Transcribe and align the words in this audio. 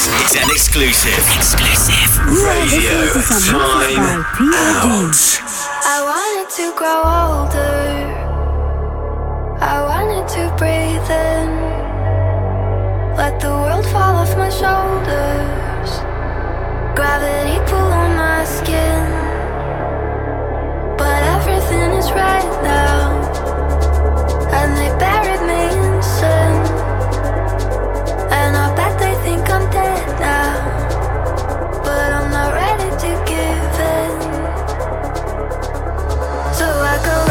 It's 0.00 0.06
is 0.06 0.42
an 0.42 0.50
exclusive. 0.50 1.24
Exclusive. 1.34 2.10
Radio 2.46 3.10
time 3.18 3.98
out. 4.54 5.18
I 5.82 5.98
wanted 6.06 6.48
to 6.54 6.66
grow 6.78 7.02
older. 7.02 8.06
I 9.58 9.82
wanted 9.90 10.28
to 10.36 10.54
breathe 10.56 11.10
in. 11.10 11.50
Let 13.16 13.40
the 13.40 13.50
world 13.50 13.86
fall 13.86 14.14
off 14.22 14.36
my 14.36 14.50
shoulders. 14.50 15.90
Gravity 16.94 17.58
pull 17.68 17.90
on 18.02 18.14
my 18.14 18.44
skin. 18.44 19.02
But 20.96 21.22
everything 21.36 21.90
is 21.98 22.08
right 22.12 22.62
now. 22.62 22.87
I 36.90 36.96
go 37.04 37.27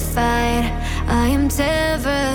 terrified. 0.00 0.64
I 1.08 1.28
am 1.28 1.48
terrified. 1.48 2.32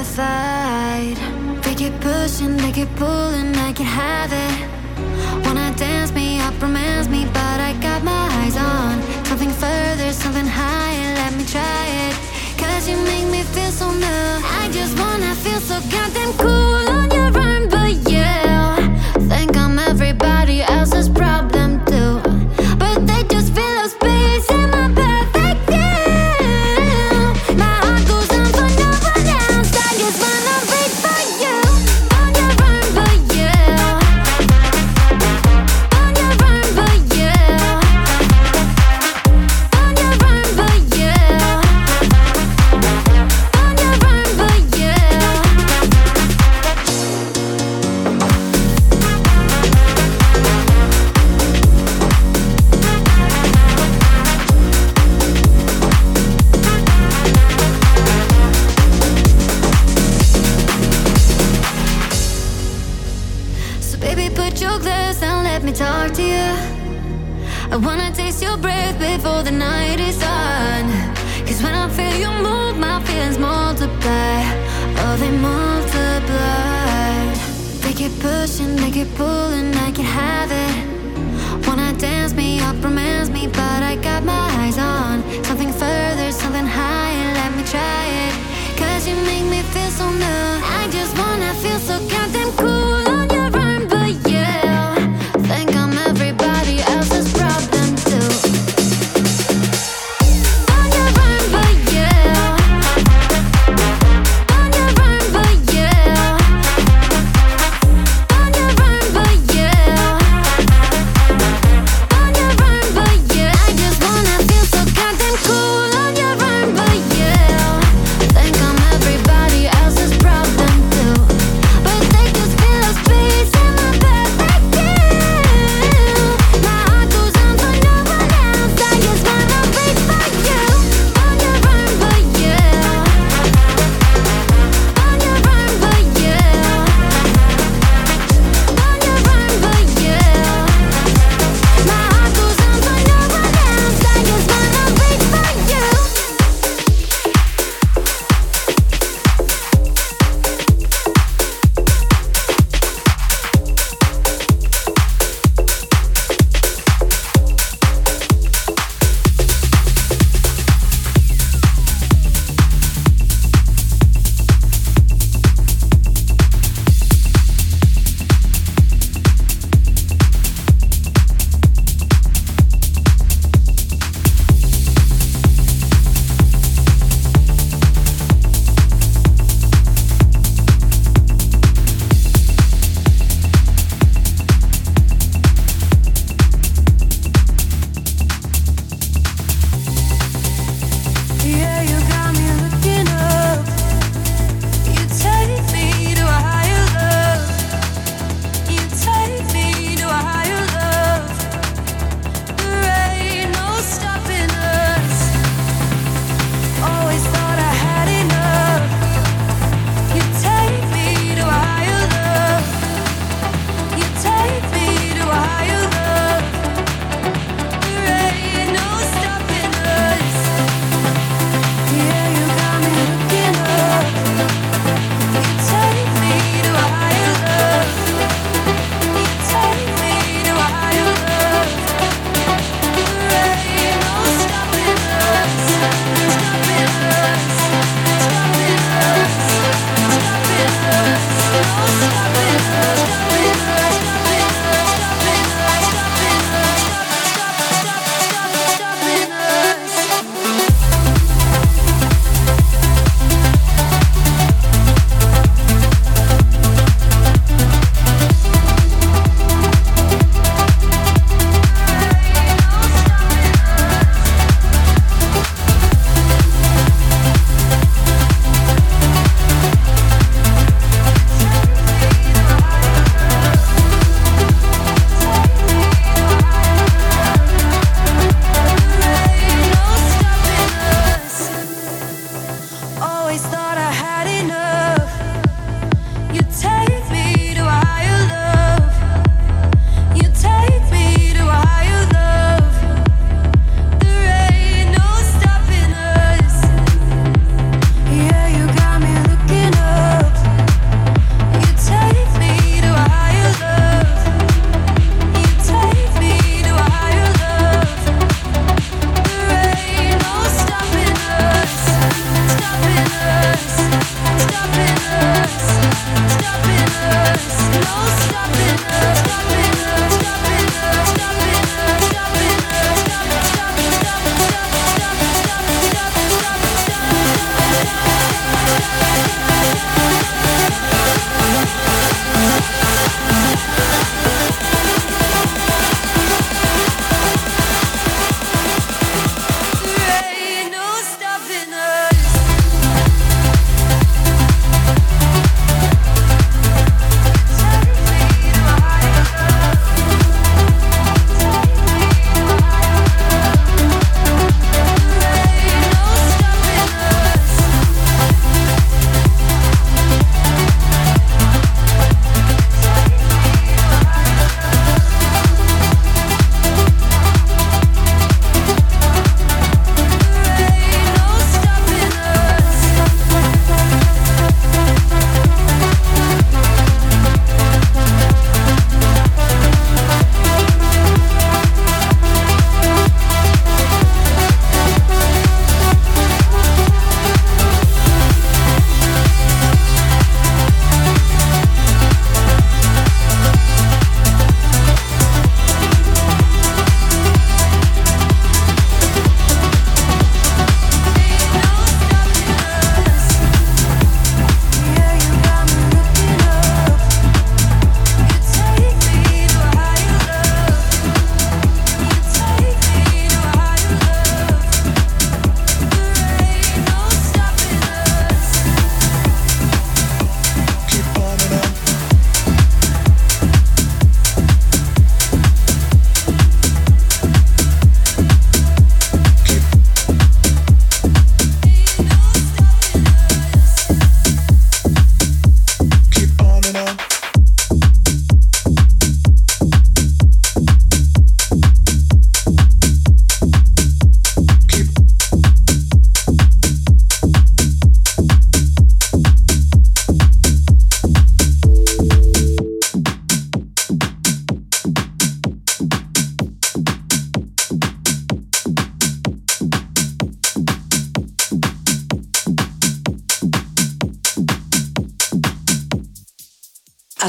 They 1.64 1.76
keep 1.76 2.00
pushing, 2.00 2.58
they 2.58 2.72
keep 2.72 2.94
pulling, 2.96 3.56
I 3.56 3.74
can 3.74 3.86
have 3.86 4.32
it. 4.32 5.46
Wanna 5.46 5.74
dance 5.76 6.12
me 6.12 6.40
up, 6.42 6.54
romance 6.62 7.08
me, 7.08 7.26
but 7.34 7.60
I 7.60 7.74
got 7.82 8.04
my 8.04 8.28
eyes 8.42 8.58
on 8.58 9.02
something 9.26 9.52
further, 9.52 10.12
something 10.14 10.46
higher. 10.46 11.16
Let 11.16 11.34
me 11.34 11.46
try 11.46 11.86
it. 12.08 12.16
Cause 12.58 12.88
you 12.88 12.98
make 12.98 13.28
me 13.30 13.42
feel 13.54 13.72
so 13.72 13.92
new. 13.92 14.28
I 14.62 14.70
just 14.72 14.98
wanna 15.00 15.34
feel 15.36 15.60
so 15.60 15.80
goddamn 15.90 16.34
cool. 16.34 16.85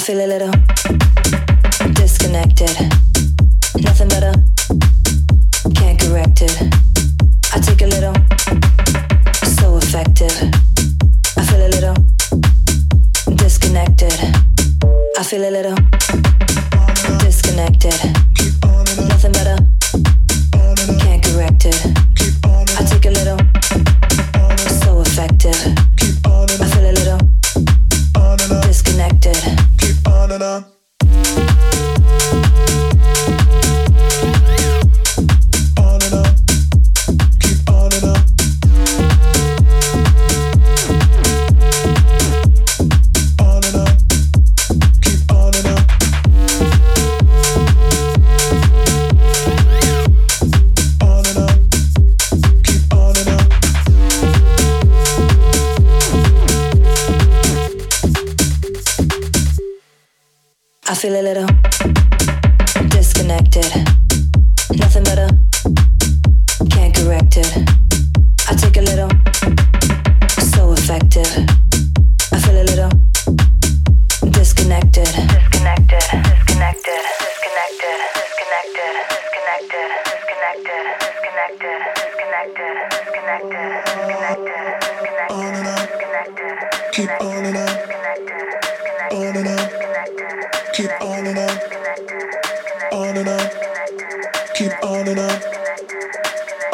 feel 0.07 0.20
a 0.20 0.28
little 0.28 0.52
disconnected. 1.94 2.95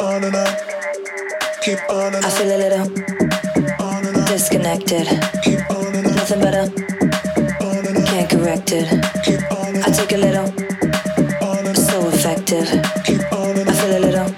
on 0.03 0.25
and. 0.25 0.35
Keep 1.63 1.79
on 1.89 2.15
and. 2.15 2.25
I 2.25 2.31
feel 2.31 2.51
a 2.51 2.59
little 2.59 2.87
on 3.81 4.07
and 4.07 4.27
disconnected. 4.27 5.07
Keep 5.43 5.71
on 5.71 5.95
and. 5.95 6.17
Nothing 6.17 6.41
better. 6.41 6.67
On 7.65 7.87
and. 7.87 8.07
Can't 8.07 8.29
correct 8.29 8.73
it. 8.73 8.89
Keep 9.25 9.43
on 9.53 9.77
and. 9.77 9.85
I 9.85 9.91
take 9.91 10.13
a 10.13 10.19
little. 10.19 10.49
On 11.47 11.67
and. 11.67 11.79
So 11.79 12.09
effective. 12.09 12.67
Keep 13.05 13.33
on 13.33 13.57
and. 13.59 13.69
I 13.71 13.75
feel 13.81 13.97
a 13.97 14.03
little. 14.07 14.29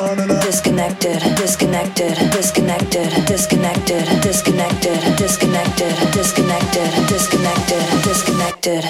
On 0.00 0.18
and. 0.18 0.42
Disconnected. 0.42 1.20
Disconnected. 1.36 2.14
Disconnected. 2.32 3.08
Disconnected. 3.26 4.04
Disconnected. 4.22 4.98
Disconnected. 5.16 5.94
Disconnected. 6.12 6.90
Disconnected. 7.08 7.82
Disconnected. 8.02 8.84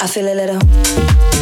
I 0.00 0.06
feel 0.06 0.32
a 0.32 0.34
little. 0.34 1.37